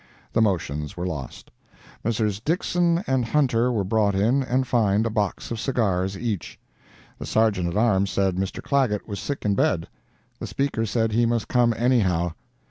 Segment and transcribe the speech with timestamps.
[0.33, 1.51] The motions were lost.
[2.03, 2.39] Messrs.
[2.39, 6.59] Dixson and Hunter were brought in and fined a box of cigars each.
[7.19, 8.63] The Sergeant at Arms said Mr.
[8.63, 9.87] Clagett was sick in bed.
[10.39, 12.33] The Speaker said he must come anyhow.